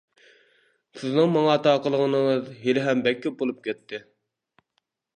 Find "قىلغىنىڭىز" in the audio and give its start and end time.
1.85-2.51